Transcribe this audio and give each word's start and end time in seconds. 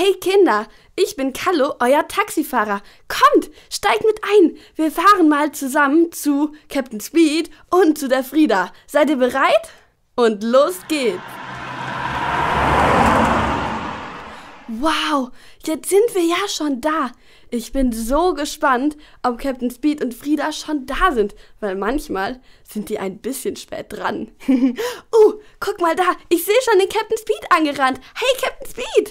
Hey 0.00 0.14
Kinder, 0.14 0.68
ich 0.94 1.16
bin 1.16 1.32
Kallo, 1.32 1.74
euer 1.80 2.06
Taxifahrer. 2.06 2.82
Kommt, 3.08 3.50
steigt 3.68 4.04
mit 4.04 4.20
ein. 4.22 4.56
Wir 4.76 4.92
fahren 4.92 5.28
mal 5.28 5.50
zusammen 5.50 6.12
zu 6.12 6.54
Captain 6.68 7.00
Speed 7.00 7.50
und 7.68 7.98
zu 7.98 8.06
der 8.06 8.22
Frieda. 8.22 8.72
Seid 8.86 9.10
ihr 9.10 9.16
bereit? 9.16 9.72
Und 10.14 10.44
los 10.44 10.76
geht's. 10.86 11.18
Wow, 14.68 15.30
jetzt 15.64 15.88
sind 15.88 16.14
wir 16.14 16.22
ja 16.22 16.46
schon 16.46 16.80
da. 16.80 17.10
Ich 17.50 17.72
bin 17.72 17.90
so 17.90 18.34
gespannt, 18.34 18.96
ob 19.24 19.38
Captain 19.38 19.72
Speed 19.72 20.00
und 20.04 20.14
Frieda 20.14 20.52
schon 20.52 20.86
da 20.86 21.10
sind, 21.10 21.34
weil 21.58 21.74
manchmal 21.74 22.40
sind 22.62 22.88
die 22.88 23.00
ein 23.00 23.18
bisschen 23.18 23.56
spät 23.56 23.86
dran. 23.88 24.30
uh, 24.48 25.32
guck 25.58 25.80
mal 25.80 25.96
da, 25.96 26.14
ich 26.28 26.44
sehe 26.44 26.54
schon 26.62 26.78
den 26.78 26.88
Captain 26.88 27.18
Speed 27.18 27.50
angerannt. 27.50 27.98
Hey, 28.14 28.40
Captain 28.40 28.68
Speed! 28.70 29.07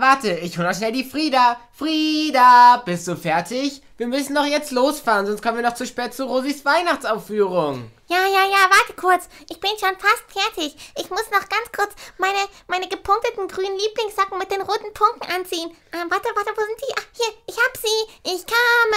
Warte, 0.00 0.32
ich 0.32 0.56
hol 0.58 0.64
noch 0.64 0.74
schnell 0.74 0.92
die 0.92 1.04
Frieda. 1.04 1.58
Frieda, 1.72 2.82
bist 2.84 3.06
du 3.08 3.16
fertig? 3.16 3.82
Wir 3.96 4.06
müssen 4.06 4.34
doch 4.34 4.44
jetzt 4.44 4.72
losfahren, 4.72 5.26
sonst 5.26 5.42
kommen 5.42 5.58
wir 5.58 5.64
noch 5.64 5.74
zu 5.74 5.86
spät 5.86 6.14
zu 6.14 6.24
Rosis 6.24 6.64
Weihnachtsaufführung. 6.64 7.90
Ja, 8.08 8.26
ja, 8.26 8.44
ja, 8.44 8.68
warte 8.68 8.94
kurz. 8.94 9.28
Ich 9.48 9.60
bin 9.60 9.70
schon 9.78 9.96
fast 9.98 10.24
fertig. 10.28 10.76
Ich 10.96 11.08
muss 11.08 11.30
noch 11.30 11.48
ganz 11.48 11.72
kurz 11.74 11.92
meine, 12.18 12.38
meine 12.66 12.88
gepunkteten 12.88 13.48
grünen 13.48 13.78
Lieblingssocken 13.78 14.38
mit 14.38 14.50
den 14.50 14.62
roten 14.62 14.92
Punkten 14.92 15.30
anziehen. 15.32 15.70
Ähm, 15.92 16.10
warte, 16.10 16.28
warte, 16.34 16.52
wo 16.54 16.62
sind 16.62 16.80
die? 16.80 16.94
Ach, 16.98 17.06
hier, 17.12 17.32
ich 17.46 17.56
hab 17.56 17.76
sie. 17.76 18.34
Ich 18.34 18.46
komme. 18.46 18.91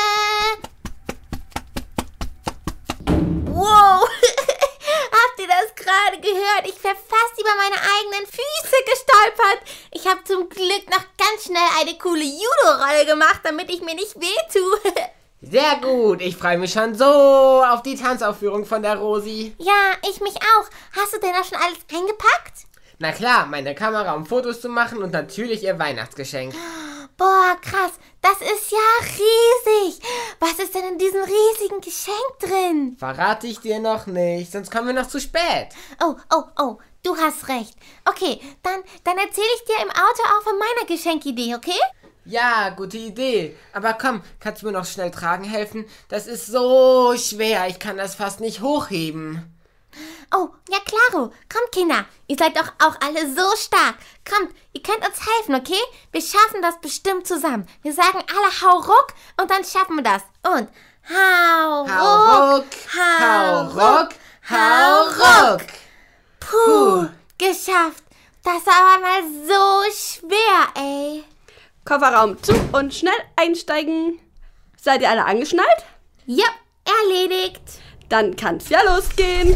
Gehört? 6.25 6.65
Ich 6.65 6.83
wäre 6.83 6.95
fast 6.95 7.39
über 7.39 7.55
meine 7.55 7.75
eigenen 7.75 8.25
Füße 8.25 8.77
gestolpert. 8.85 9.61
Ich 9.91 10.07
habe 10.07 10.23
zum 10.23 10.49
Glück 10.49 10.89
noch 10.89 11.05
ganz 11.17 11.45
schnell 11.45 11.69
eine 11.79 11.97
coole 11.97 12.23
Judo-Rolle 12.23 13.05
gemacht, 13.05 13.41
damit 13.43 13.69
ich 13.69 13.81
mir 13.81 13.95
nicht 13.95 14.15
wehtue. 14.15 14.79
Sehr 15.41 15.75
gut, 15.81 16.21
ich 16.21 16.35
freue 16.35 16.57
mich 16.57 16.73
schon 16.73 16.95
so 16.95 17.05
auf 17.05 17.83
die 17.83 17.95
Tanzaufführung 17.95 18.65
von 18.65 18.81
der 18.81 18.97
Rosi. 18.97 19.53
Ja, 19.59 19.93
ich 20.09 20.19
mich 20.19 20.35
auch. 20.35 20.65
Hast 20.99 21.13
du 21.13 21.19
denn 21.19 21.35
auch 21.35 21.45
schon 21.45 21.59
alles 21.59 21.77
eingepackt? 21.93 22.65
Na 22.97 23.11
klar, 23.11 23.45
meine 23.45 23.75
Kamera, 23.75 24.13
um 24.13 24.25
Fotos 24.25 24.61
zu 24.61 24.69
machen 24.69 25.03
und 25.03 25.13
natürlich 25.13 25.63
ihr 25.63 25.77
Weihnachtsgeschenk. 25.77 26.55
Boah, 27.17 27.55
krass, 27.61 27.93
das 28.21 28.41
ist 28.41 28.71
ja 28.71 28.77
riesig. 29.01 30.01
Was 30.41 30.59
ist 30.59 30.75
denn 30.75 30.83
in 30.93 30.97
diesem 30.97 31.21
riesigen 31.21 31.79
Geschenk 31.79 32.39
drin? 32.41 32.97
Verrate 32.99 33.47
ich 33.47 33.59
dir 33.59 33.79
noch 33.79 34.05
nicht, 34.05 34.51
sonst 34.51 34.69
kommen 34.69 34.87
wir 34.87 34.93
noch 34.93 35.07
zu 35.07 35.21
spät. 35.21 35.69
Oh, 36.03 36.15
oh, 36.33 36.43
oh, 36.59 36.77
du 37.03 37.15
hast 37.15 37.47
recht. 37.47 37.73
Okay, 38.03 38.41
dann, 38.63 38.83
dann 39.05 39.17
erzähle 39.17 39.47
ich 39.55 39.63
dir 39.63 39.81
im 39.81 39.91
Auto 39.91 40.23
auch 40.23 40.43
von 40.43 40.59
meiner 40.59 40.87
Geschenkidee, 40.87 41.55
okay? 41.55 41.79
Ja, 42.25 42.69
gute 42.69 42.97
Idee. 42.97 43.55
Aber 43.71 43.93
komm, 43.93 44.21
kannst 44.41 44.61
du 44.61 44.65
mir 44.65 44.73
noch 44.73 44.85
schnell 44.85 45.11
tragen 45.11 45.45
helfen? 45.45 45.85
Das 46.09 46.27
ist 46.27 46.47
so 46.47 47.15
schwer, 47.17 47.67
ich 47.69 47.79
kann 47.79 47.95
das 47.95 48.15
fast 48.15 48.41
nicht 48.41 48.61
hochheben. 48.61 49.54
Oh, 50.35 50.49
ja 50.69 50.79
klaro. 50.79 51.31
Kommt, 51.51 51.71
Kinder. 51.71 52.05
Ihr 52.27 52.37
seid 52.37 52.57
doch 52.57 52.71
auch 52.79 52.95
alle 53.01 53.33
so 53.33 53.55
stark. 53.55 53.95
Kommt, 54.29 54.53
ihr 54.73 54.81
könnt 54.81 55.07
uns 55.07 55.19
helfen, 55.25 55.55
okay? 55.55 55.81
Wir 56.11 56.21
schaffen 56.21 56.61
das 56.61 56.79
bestimmt 56.79 57.27
zusammen. 57.27 57.67
Wir 57.83 57.93
sagen 57.93 58.19
alle 58.19 58.61
hau 58.61 58.77
ruck 58.79 59.07
und 59.39 59.49
dann 59.49 59.63
schaffen 59.63 59.97
wir 59.97 60.03
das. 60.03 60.23
Und 60.43 60.69
hau, 61.09 61.87
Hau 61.87 62.55
ruck, 62.55 62.65
hau 62.95 63.61
ruck, 63.67 64.09
hau 64.49 65.51
ruck. 65.53 65.61
Puh, 66.39 67.07
geschafft. 67.37 68.03
Das 68.43 68.65
war 68.65 68.95
aber 68.95 69.01
mal 69.01 69.23
so 69.47 69.91
schwer, 69.91 70.67
ey. 70.75 71.23
Kofferraum 71.83 72.41
zu 72.41 72.53
und 72.73 72.93
schnell 72.93 73.13
einsteigen. 73.35 74.19
Seid 74.81 75.01
ihr 75.01 75.09
alle 75.09 75.25
angeschnallt? 75.25 75.85
Ja, 76.25 76.45
erledigt. 76.83 77.61
Dann 78.09 78.35
kann's 78.35 78.69
ja 78.69 78.81
losgehen. 78.83 79.55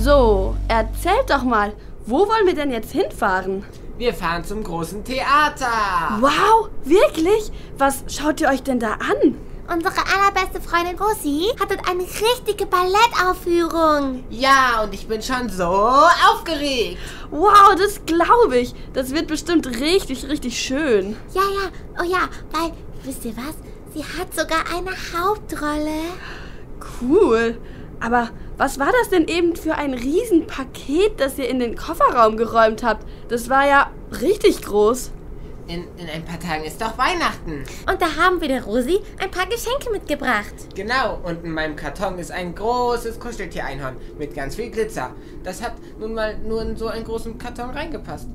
So, 0.00 0.56
erzählt 0.68 1.28
doch 1.28 1.42
mal, 1.42 1.74
wo 2.06 2.26
wollen 2.26 2.46
wir 2.46 2.54
denn 2.54 2.70
jetzt 2.70 2.92
hinfahren? 2.92 3.64
Wir 3.98 4.14
fahren 4.14 4.42
zum 4.42 4.64
großen 4.64 5.04
Theater. 5.04 6.18
Wow, 6.20 6.70
wirklich? 6.82 7.52
Was 7.76 8.02
schaut 8.08 8.40
ihr 8.40 8.48
euch 8.48 8.62
denn 8.62 8.80
da 8.80 8.92
an? 8.94 9.36
Unsere 9.72 9.94
allerbeste 10.12 10.60
Freundin 10.60 10.98
Rosi 10.98 11.46
hat 11.60 11.70
dort 11.70 11.88
eine 11.88 12.02
richtige 12.02 12.66
Ballettaufführung. 12.66 14.24
Ja, 14.28 14.82
und 14.82 14.92
ich 14.92 15.06
bin 15.06 15.22
schon 15.22 15.48
so 15.50 15.64
aufgeregt. 15.64 16.98
Wow, 17.30 17.74
das 17.76 18.00
glaube 18.04 18.58
ich. 18.58 18.74
Das 18.92 19.12
wird 19.14 19.28
bestimmt 19.28 19.66
richtig, 19.78 20.28
richtig 20.28 20.60
schön. 20.60 21.16
Ja, 21.32 21.42
ja, 21.42 22.00
oh 22.00 22.04
ja, 22.04 22.28
weil, 22.50 22.72
wisst 23.04 23.24
ihr 23.24 23.36
was? 23.36 23.54
Sie 23.94 24.02
hat 24.02 24.34
sogar 24.34 24.64
eine 24.74 24.90
Hauptrolle. 25.14 26.00
Cool. 27.00 27.58
Aber 28.02 28.30
was 28.56 28.80
war 28.80 28.90
das 29.00 29.10
denn 29.10 29.28
eben 29.28 29.54
für 29.54 29.76
ein 29.76 29.94
Riesenpaket, 29.94 31.20
das 31.20 31.38
ihr 31.38 31.48
in 31.48 31.60
den 31.60 31.76
Kofferraum 31.76 32.36
geräumt 32.36 32.82
habt? 32.82 33.06
Das 33.28 33.48
war 33.48 33.66
ja 33.66 33.90
richtig 34.20 34.60
groß. 34.62 35.12
In, 35.68 35.84
in 35.96 36.08
ein 36.12 36.24
paar 36.24 36.40
Tagen 36.40 36.64
ist 36.64 36.82
doch 36.82 36.98
Weihnachten. 36.98 37.62
Und 37.88 38.02
da 38.02 38.16
haben 38.16 38.40
wir 38.40 38.48
der 38.48 38.64
Rosi 38.64 39.00
ein 39.20 39.30
paar 39.30 39.46
Geschenke 39.46 39.90
mitgebracht. 39.92 40.52
Genau, 40.74 41.20
und 41.22 41.44
in 41.44 41.52
meinem 41.52 41.76
Karton 41.76 42.18
ist 42.18 42.32
ein 42.32 42.56
großes 42.56 43.20
Kuscheltier-Einhorn 43.20 43.96
mit 44.18 44.34
ganz 44.34 44.56
viel 44.56 44.70
Glitzer. 44.70 45.14
Das 45.44 45.62
hat 45.62 45.74
nun 46.00 46.14
mal 46.14 46.36
nur 46.38 46.62
in 46.62 46.76
so 46.76 46.88
einen 46.88 47.04
großen 47.04 47.38
Karton 47.38 47.70
reingepasst. 47.70 48.26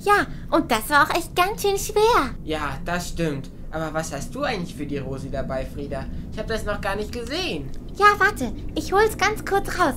Ja, 0.00 0.26
und 0.50 0.70
das 0.70 0.90
war 0.90 1.04
auch 1.08 1.16
echt 1.16 1.34
ganz 1.34 1.62
schön 1.62 1.78
schwer. 1.78 2.34
Ja, 2.44 2.78
das 2.84 3.08
stimmt. 3.08 3.50
Aber 3.70 3.92
was 3.92 4.12
hast 4.12 4.34
du 4.34 4.42
eigentlich 4.42 4.74
für 4.74 4.86
die 4.86 4.98
Rosi 4.98 5.30
dabei, 5.30 5.66
Frieda? 5.66 6.06
Ich 6.32 6.38
habe 6.38 6.48
das 6.48 6.64
noch 6.64 6.80
gar 6.80 6.96
nicht 6.96 7.12
gesehen. 7.12 7.70
Ja, 7.96 8.06
warte, 8.18 8.52
ich 8.74 8.92
hol's 8.92 9.16
ganz 9.16 9.44
kurz 9.44 9.68
raus. 9.78 9.94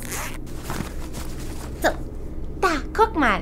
So, 1.81 1.90
da, 2.62 2.69
guck 2.94 3.16
mal. 3.16 3.41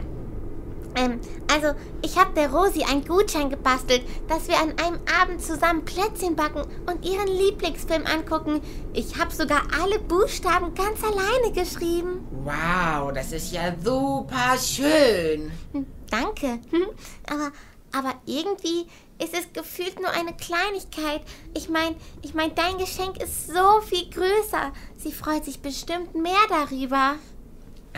Ähm, 0.95 1.19
also, 1.53 1.77
ich 2.01 2.17
habe 2.17 2.33
der 2.33 2.51
Rosi 2.51 2.83
einen 2.83 3.05
Gutschein 3.05 3.49
gebastelt, 3.49 4.01
dass 4.27 4.47
wir 4.47 4.57
an 4.57 4.73
einem 4.83 4.99
Abend 5.21 5.41
zusammen 5.41 5.85
Plätzchen 5.85 6.35
backen 6.35 6.63
und 6.87 7.05
ihren 7.05 7.27
Lieblingsfilm 7.27 8.03
angucken. 8.05 8.61
Ich 8.93 9.17
habe 9.17 9.33
sogar 9.33 9.61
alle 9.79 9.99
Buchstaben 9.99 10.73
ganz 10.73 11.03
alleine 11.03 11.53
geschrieben. 11.53 12.27
Wow, 12.43 13.13
das 13.13 13.31
ist 13.31 13.53
ja 13.53 13.75
super 13.83 14.57
schön. 14.59 15.51
Hm, 15.71 15.85
danke. 16.09 16.59
Hm, 16.71 16.87
aber, 17.29 17.51
aber 17.91 18.15
irgendwie 18.25 18.87
ist 19.19 19.33
es 19.33 19.51
gefühlt 19.53 19.99
nur 19.99 20.09
eine 20.09 20.33
Kleinigkeit. 20.33 21.21
Ich 21.55 21.69
meine, 21.69 21.95
ich 22.21 22.33
mein, 22.33 22.53
dein 22.55 22.77
Geschenk 22.77 23.21
ist 23.21 23.47
so 23.47 23.81
viel 23.81 24.09
größer. 24.09 24.73
Sie 24.97 25.11
freut 25.11 25.45
sich 25.45 25.59
bestimmt 25.59 26.15
mehr 26.15 26.33
darüber. 26.49 27.15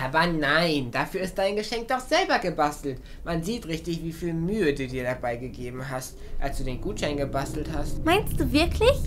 Aber 0.02 0.28
nein, 0.28 0.92
dafür 0.92 1.22
ist 1.22 1.38
dein 1.38 1.58
Geschenk 1.58 1.90
doch 1.90 2.00
selber 2.00 2.40
gebastelt. 2.40 3.02
Man 3.26 3.44
sieht 3.44 3.68
richtig, 3.68 4.02
wie 4.02 4.14
viel 4.14 4.34
Mühe 4.34 4.74
du 4.74 4.88
dir 4.88 5.04
dabei 5.04 5.36
gegeben 5.36 5.90
hast, 5.90 6.18
als 6.40 6.58
du 6.58 6.64
den 6.64 6.80
Gutschein 6.80 7.18
gebastelt 7.18 7.70
hast. 7.74 8.04
Meinst 8.06 8.40
du 8.40 8.50
wirklich? 8.52 8.98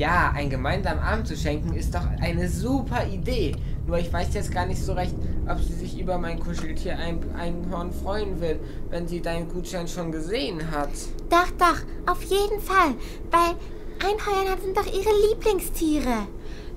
Ja, 0.00 0.32
einen 0.34 0.48
gemeinsamen 0.48 1.02
Abend 1.02 1.28
zu 1.28 1.36
schenken 1.36 1.74
ist 1.74 1.94
doch 1.94 2.06
eine 2.22 2.48
super 2.48 3.06
Idee. 3.06 3.54
Nur 3.86 3.98
ich 3.98 4.10
weiß 4.10 4.32
jetzt 4.32 4.50
gar 4.50 4.64
nicht 4.64 4.82
so 4.82 4.94
recht, 4.94 5.14
ob 5.46 5.60
sie 5.60 5.74
sich 5.74 6.00
über 6.00 6.16
mein 6.16 6.40
Kuscheltier 6.40 6.96
ein 6.96 7.20
Einhorn 7.38 7.92
freuen 7.92 8.40
wird, 8.40 8.60
wenn 8.88 9.06
sie 9.06 9.20
deinen 9.20 9.46
Gutschein 9.50 9.86
schon 9.86 10.10
gesehen 10.10 10.70
hat. 10.70 10.88
Doch, 11.28 11.50
doch, 11.58 12.10
auf 12.10 12.22
jeden 12.22 12.62
Fall. 12.62 12.94
Weil 13.30 13.56
Einhörner 14.02 14.58
sind 14.62 14.74
doch 14.74 14.86
ihre 14.86 15.28
Lieblingstiere. 15.28 16.26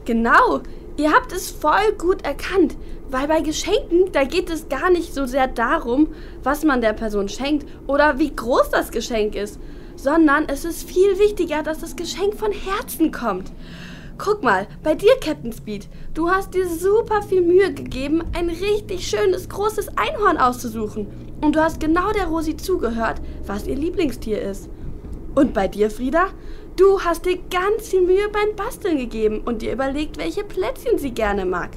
Genau, 0.04 0.60
ihr 0.98 1.14
habt 1.14 1.32
es 1.32 1.50
voll 1.50 1.94
gut 1.98 2.26
erkannt. 2.26 2.76
Weil 3.10 3.30
bei 3.30 3.40
Geschenken, 3.40 4.12
da 4.12 4.26
geht 4.26 4.50
es 4.50 4.68
gar 4.68 4.90
nicht 4.90 5.14
so 5.14 5.26
sehr 5.28 5.48
darum, 5.48 6.10
was 6.44 6.66
man 6.66 6.82
der 6.82 6.92
Person 6.92 7.30
schenkt 7.30 7.66
oder 7.88 8.20
wie 8.20 8.36
groß 8.36 8.70
das 8.70 8.92
Geschenk 8.92 9.36
ist, 9.36 9.62
sondern 10.04 10.50
es 10.50 10.66
ist 10.66 10.84
viel 10.84 11.18
wichtiger, 11.18 11.64
dass 11.64 11.80
das 11.80 11.96
Geschenk 11.96 12.36
von 12.36 12.52
Herzen 12.52 13.14
kommt. 13.14 13.54
Guck 14.18 14.44
mal, 14.44 14.68
bei 14.84 14.96
dir, 14.96 15.14
Captain 15.22 15.54
Speed, 15.54 15.88
du 16.14 16.30
hast 16.30 16.54
dir 16.54 16.68
super 16.68 17.22
viel 17.22 17.42
Mühe 17.42 17.74
gegeben, 17.74 18.22
ein 18.34 18.50
richtig 18.50 19.08
schönes, 19.08 19.48
großes 19.48 19.98
Einhorn 19.98 20.38
auszusuchen. 20.38 21.08
Und 21.40 21.56
du 21.56 21.64
hast 21.64 21.80
genau 21.80 22.12
der 22.12 22.26
Rosi 22.26 22.58
zugehört, 22.58 23.22
was 23.48 23.66
ihr 23.66 23.76
Lieblingstier 23.76 24.42
ist. 24.42 24.70
Und 25.36 25.54
bei 25.54 25.70
dir, 25.70 25.90
Frieda, 25.90 26.28
du 26.76 27.00
hast 27.00 27.26
dir 27.26 27.40
ganz 27.50 27.88
viel 27.88 28.02
Mühe 28.02 28.28
beim 28.30 28.58
Basteln 28.58 28.98
gegeben 28.98 29.42
und 29.46 29.62
dir 29.62 29.72
überlegt, 29.72 30.18
welche 30.18 30.44
Plätzchen 30.44 30.98
sie 30.98 31.12
gerne 31.12 31.46
mag. 31.46 31.72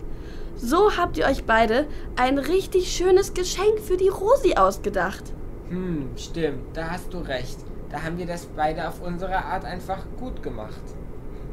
So 0.57 0.97
habt 0.97 1.17
ihr 1.17 1.27
euch 1.27 1.45
beide 1.45 1.87
ein 2.17 2.39
richtig 2.39 2.91
schönes 2.91 3.35
Geschenk 3.35 3.79
für 3.79 3.97
die 3.97 4.09
Rosi 4.09 4.55
ausgedacht. 4.57 5.23
Hm, 5.69 6.11
stimmt, 6.17 6.77
da 6.77 6.91
hast 6.91 7.15
du 7.15 7.19
recht. 7.19 7.59
Da 7.97 8.03
haben 8.03 8.19
wir 8.19 8.27
das 8.27 8.45
beide 8.55 8.87
auf 8.87 9.01
unsere 9.01 9.43
Art 9.43 9.65
einfach 9.65 10.01
gut 10.21 10.43
gemacht. 10.43 10.83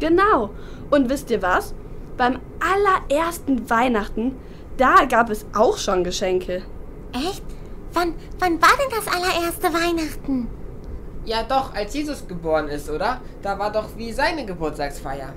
Genau. 0.01 0.49
Und 0.91 1.09
wisst 1.09 1.31
ihr 1.31 1.41
was? 1.41 1.73
Beim 2.17 2.39
allerersten 2.59 3.69
Weihnachten, 3.69 4.35
da 4.75 5.05
gab 5.05 5.29
es 5.29 5.45
auch 5.55 5.77
schon 5.77 6.03
Geschenke. 6.03 6.63
Echt? 7.13 7.43
Wann, 7.93 8.15
wann 8.39 8.61
war 8.61 8.71
denn 8.77 8.89
das 8.89 9.07
allererste 9.07 9.67
Weihnachten? 9.73 10.49
Ja 11.23 11.43
doch, 11.43 11.73
als 11.73 11.93
Jesus 11.93 12.27
geboren 12.27 12.67
ist, 12.67 12.89
oder? 12.89 13.21
Da 13.41 13.57
war 13.57 13.71
doch 13.71 13.95
wie 13.95 14.11
seine 14.11 14.45
Geburtstagsfeier. 14.45 15.31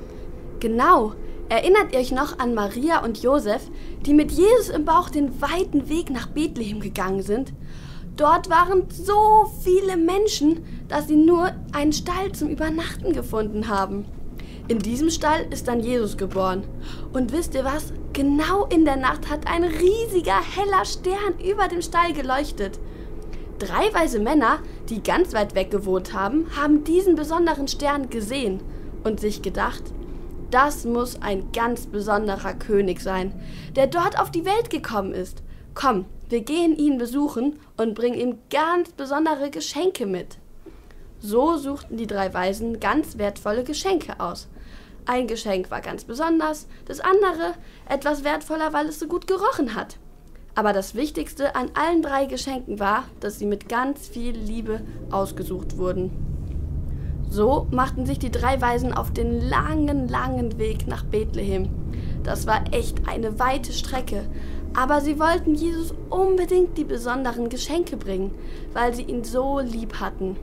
Genau. 0.58 1.12
Erinnert 1.49 1.93
ihr 1.93 2.00
euch 2.00 2.11
noch 2.11 2.41
an 2.41 2.53
Maria 2.53 3.05
und 3.05 3.23
Josef, 3.23 3.62
die 4.00 4.12
mit 4.12 4.32
Jesus 4.32 4.70
im 4.70 4.85
Bauch 4.85 5.08
den 5.08 5.41
weiten 5.41 5.88
Weg 5.88 6.11
nach 6.11 6.26
Bethlehem 6.26 6.81
gegangen 6.81 7.23
sind? 7.23 7.53
Dort 8.17 8.49
waren 8.49 8.85
so 8.91 9.51
viele 9.63 9.97
Menschen, 9.97 10.65
dass 10.89 11.07
sie 11.07 11.17
nur 11.17 11.51
einen 11.73 11.93
Stall 11.93 12.33
zum 12.33 12.49
Übernachten 12.49 13.13
gefunden 13.13 13.69
haben. 13.69 14.07
In 14.69 14.79
diesem 14.79 15.11
Stall 15.11 15.47
ist 15.51 15.69
dann 15.69 15.81
Jesus 15.81 16.17
geboren. 16.17 16.65
Und 17.13 17.33
wisst 17.33 17.55
ihr 17.55 17.65
was? 17.65 17.93
Genau 18.15 18.65
in 18.67 18.87
der 18.87 18.97
Nacht 18.97 19.31
hat 19.31 19.47
ein 19.47 19.65
riesiger 19.65 20.41
heller 20.41 20.85
Stern 20.85 21.39
über 21.45 21.69
dem 21.69 21.83
Stall 21.83 22.15
geleuchtet. 22.15 22.81
Drei 23.59 23.93
weise 23.93 24.19
Männer, 24.19 24.61
die 24.89 25.03
ganz 25.03 25.35
weit 25.35 25.55
weg 25.55 25.71
gewohnt 25.71 26.15
haben, 26.15 26.47
haben 26.57 26.85
diesen 26.85 27.15
besonderen 27.15 27.69
Stern 27.69 28.09
gesehen 28.09 28.61
und 29.05 29.21
sich 29.21 29.43
gedacht, 29.43 29.83
das 30.51 30.85
muss 30.85 31.21
ein 31.21 31.53
ganz 31.53 31.87
besonderer 31.87 32.55
König 32.55 33.01
sein, 33.01 33.33
der 33.77 33.87
dort 33.87 34.19
auf 34.19 34.31
die 34.31 34.45
Welt 34.45 34.71
gekommen 34.71 35.13
ist. 35.13 35.43
Komm, 35.76 36.06
wir 36.31 36.40
gehen 36.40 36.75
ihn 36.75 36.96
besuchen 36.96 37.61
und 37.76 37.94
bringen 37.94 38.19
ihm 38.19 38.38
ganz 38.49 38.93
besondere 38.93 39.50
Geschenke 39.50 40.06
mit. 40.06 40.38
So 41.20 41.58
suchten 41.58 41.99
die 41.99 42.06
drei 42.06 42.32
Weisen 42.32 42.81
ganz 42.81 43.19
wertvolle 43.19 43.62
Geschenke 43.62 44.19
aus. 44.19 44.49
Ein 45.05 45.26
Geschenk 45.26 45.70
war 45.70 45.82
ganz 45.82 46.05
besonders, 46.05 46.67
das 46.87 47.00
andere 47.00 47.52
etwas 47.90 48.25
wertvoller, 48.25 48.73
weil 48.73 48.87
es 48.87 48.99
so 48.99 49.06
gut 49.06 49.26
gerochen 49.26 49.75
hat. 49.75 49.99
Aber 50.55 50.73
das 50.73 50.94
Wichtigste 50.94 51.55
an 51.55 51.70
allen 51.75 52.00
drei 52.00 52.25
Geschenken 52.25 52.81
war, 52.81 53.05
dass 53.20 53.38
sie 53.38 53.44
mit 53.44 53.69
ganz 53.69 54.08
viel 54.08 54.34
Liebe 54.34 54.81
ausgesucht 55.11 55.76
wurden. 55.76 56.11
So 57.29 57.67
machten 57.70 58.06
sich 58.06 58.19
die 58.19 58.31
drei 58.31 58.62
Weisen 58.62 58.94
auf 58.94 59.12
den 59.12 59.46
langen, 59.46 60.08
langen 60.08 60.58
Weg 60.58 60.87
nach 60.87 61.05
Bethlehem. 61.05 61.69
Das 62.22 62.46
war 62.46 62.64
echt 62.72 63.06
eine 63.06 63.38
weite 63.38 63.72
Strecke, 63.72 64.25
aber 64.76 65.00
sie 65.00 65.19
wollten 65.19 65.55
Jesus 65.55 65.94
unbedingt 66.11 66.76
die 66.76 66.84
besonderen 66.84 67.49
Geschenke 67.49 67.96
bringen, 67.96 68.31
weil 68.75 68.94
sie 68.94 69.02
ihn 69.02 69.25
so 69.25 69.58
lieb 69.58 70.00
hatten. 70.00 70.37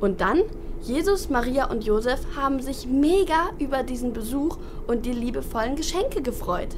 Und 0.00 0.20
dann, 0.20 0.42
Jesus, 0.80 1.28
Maria 1.28 1.68
und 1.68 1.84
Josef 1.84 2.20
haben 2.36 2.62
sich 2.62 2.86
mega 2.86 3.50
über 3.58 3.82
diesen 3.82 4.12
Besuch 4.12 4.58
und 4.86 5.04
die 5.04 5.12
liebevollen 5.12 5.74
Geschenke 5.74 6.22
gefreut. 6.22 6.68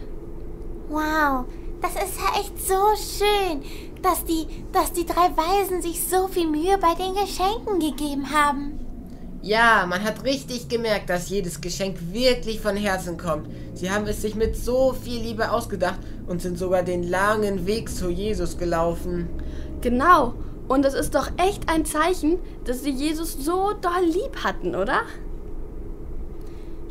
Wow, 0.89 1.45
das 1.83 1.93
ist 1.93 2.19
ja 2.19 2.41
echt 2.41 2.67
so 2.67 2.75
schön, 2.97 3.63
dass 4.03 4.25
die, 4.25 4.47
dass 4.73 4.93
die 4.93 5.05
drei 5.05 5.31
Weisen 5.37 5.83
sich 5.83 6.03
so 6.03 6.29
viel 6.29 6.49
Mühe 6.49 6.79
bei 6.79 6.95
den 6.95 7.15
Geschenken 7.15 7.79
gegeben 7.79 8.31
haben. 8.33 8.90
Ja, 9.43 9.87
man 9.89 10.05
hat 10.05 10.25
richtig 10.25 10.69
gemerkt, 10.69 11.09
dass 11.09 11.31
jedes 11.31 11.63
Geschenk 11.63 11.97
wirklich 12.13 12.61
von 12.61 12.77
Herzen 12.77 13.17
kommt. 13.17 13.49
Sie 13.73 13.91
haben 13.91 14.07
es 14.07 14.21
sich 14.21 14.35
mit 14.35 14.55
so 14.55 14.93
viel 14.93 15.23
Liebe 15.23 15.51
ausgedacht 15.51 15.99
und 16.27 16.43
sind 16.43 16.59
sogar 16.59 16.83
den 16.83 17.09
langen 17.09 17.67
Weg 17.67 17.89
zu 17.89 18.11
Jesus 18.11 18.59
gelaufen. 18.59 19.29
Genau. 19.81 20.35
Und 20.69 20.85
es 20.85 20.93
ist 20.93 21.15
doch 21.15 21.31
echt 21.39 21.69
ein 21.71 21.87
Zeichen, 21.87 22.39
dass 22.65 22.83
sie 22.83 22.91
Jesus 22.91 23.33
so 23.33 23.73
doll 23.73 24.05
lieb 24.05 24.45
hatten, 24.45 24.75
oder? 24.75 25.03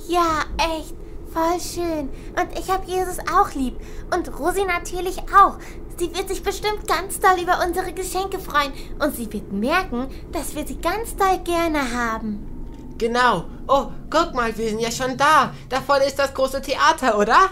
Ja, 0.08 0.44
echt. 0.58 0.96
Voll 1.32 1.60
schön. 1.60 2.10
Und 2.36 2.60
ich 2.60 2.72
habe 2.72 2.88
Jesus 2.88 3.20
auch 3.32 3.54
lieb. 3.54 3.76
Und 4.12 4.40
Rosi 4.40 4.66
natürlich 4.66 5.20
auch. 5.32 5.60
Sie 6.00 6.16
wird 6.16 6.30
sich 6.30 6.42
bestimmt 6.42 6.88
ganz 6.88 7.20
doll 7.20 7.42
über 7.42 7.60
unsere 7.66 7.92
Geschenke 7.92 8.40
freuen. 8.40 8.72
Und 9.00 9.16
sie 9.18 9.32
wird 9.34 9.52
merken, 9.52 10.08
dass 10.32 10.56
wir 10.56 10.66
sie 10.66 10.80
ganz 10.80 11.14
doll 11.18 11.40
gerne 11.40 11.94
haben. 11.94 12.96
Genau. 12.98 13.46
Oh, 13.68 13.88
guck 14.10 14.34
mal, 14.34 14.58
wir 14.58 14.70
sind 14.70 14.80
ja 14.80 14.92
schon 14.92 15.18
da. 15.18 15.54
Da 15.68 15.82
vorne 15.82 16.06
ist 16.06 16.18
das 16.18 16.34
große 16.34 16.62
Theater, 16.62 17.18
oder? 17.18 17.50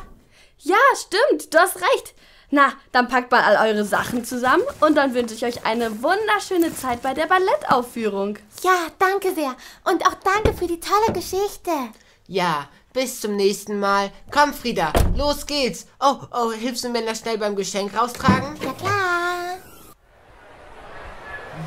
Ja, 0.59 0.77
stimmt. 0.95 1.53
Du 1.53 1.57
hast 1.57 1.75
recht. 1.75 2.15
Na, 2.49 2.71
dann 2.93 3.09
packt 3.09 3.31
mal 3.31 3.43
all 3.43 3.69
eure 3.69 3.83
Sachen 3.83 4.23
zusammen 4.23 4.63
und 4.79 4.95
dann 4.95 5.13
wünsche 5.13 5.35
ich 5.35 5.43
euch 5.43 5.65
eine 5.65 6.01
wunderschöne 6.01 6.73
Zeit 6.73 7.01
bei 7.01 7.13
der 7.13 7.25
Ballettaufführung. 7.25 8.37
Ja, 8.63 8.87
danke 8.97 9.33
sehr. 9.33 9.53
Und 9.83 10.07
auch 10.07 10.15
danke 10.23 10.57
für 10.57 10.67
die 10.67 10.79
tolle 10.79 11.11
Geschichte. 11.11 11.71
Ja, 12.27 12.69
bis 12.97 13.21
zum 13.21 13.35
nächsten 13.35 13.79
Mal. 13.79 14.09
Komm, 14.31 14.55
Frieda, 14.55 14.91
los 15.15 15.45
geht's. 15.45 15.85
Oh, 15.99 16.15
oh, 16.33 16.51
hilfst 16.51 16.83
du 16.83 16.89
mir 16.89 17.03
noch 17.03 17.13
schnell 17.13 17.37
beim 17.37 17.55
Geschenk 17.55 17.95
raustragen? 17.95 18.57
Ja, 18.59 18.73
klar. 18.73 19.57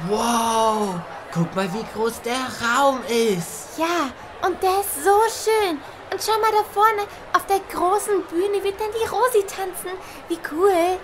Wow, 0.09 1.00
guck 1.32 1.55
mal, 1.55 1.73
wie 1.73 1.85
groß 1.94 2.23
der 2.23 2.35
Raum 2.35 2.99
ist. 3.06 3.79
Ja, 3.79 4.11
und 4.44 4.61
der 4.61 4.81
ist 4.81 5.05
so 5.05 5.21
schön. 5.44 5.79
Und 6.11 6.21
schau 6.21 6.32
mal 6.41 6.50
da 6.50 6.65
vorne, 6.65 7.03
auf 7.33 7.47
der 7.47 7.61
großen 7.73 8.25
Bühne 8.25 8.65
wird 8.65 8.81
dann 8.81 8.91
die 9.00 9.06
Rosi 9.06 9.47
tanzen. 9.47 9.97
Wie 10.26 10.38
cool. 10.50 10.99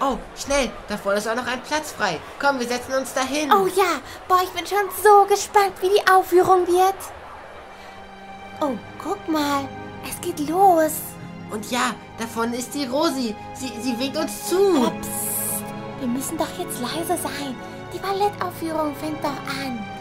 Oh, 0.00 0.18
schnell, 0.36 0.70
da 0.86 0.96
vorne 0.96 1.18
ist 1.18 1.26
auch 1.26 1.34
noch 1.34 1.48
ein 1.48 1.62
Platz 1.62 1.90
frei. 1.90 2.20
Komm, 2.38 2.60
wir 2.60 2.68
setzen 2.68 2.94
uns 2.94 3.12
dahin. 3.12 3.52
Oh 3.52 3.66
ja, 3.66 4.00
boah, 4.28 4.38
ich 4.40 4.50
bin 4.50 4.64
schon 4.68 4.88
so 5.02 5.24
gespannt, 5.24 5.72
wie 5.80 5.88
die 5.88 6.06
Aufführung 6.08 6.64
wird. 6.68 6.94
Oh, 8.60 8.76
guck 9.02 9.28
mal, 9.28 9.68
es 10.08 10.20
geht 10.20 10.48
los. 10.48 11.00
Und 11.50 11.70
ja, 11.70 11.94
da 12.18 12.26
vorne 12.26 12.56
ist 12.56 12.74
die 12.74 12.86
Rosi. 12.86 13.34
Sie, 13.54 13.72
sie 13.80 13.98
winkt 13.98 14.16
uns 14.16 14.48
zu. 14.48 14.90
Psst, 15.00 15.64
wir 16.00 16.08
müssen 16.08 16.38
doch 16.38 16.58
jetzt 16.58 16.80
leise 16.80 17.20
sein. 17.20 17.54
Die 17.92 17.98
Ballettaufführung 17.98 18.94
fängt 18.96 19.22
doch 19.22 19.30
an. 19.30 19.93